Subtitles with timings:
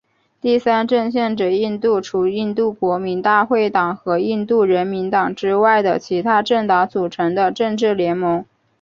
[0.41, 8.43] 第三阵线指印度除印度国民大会党和印度人民党之外的其它政党组成的政治联盟。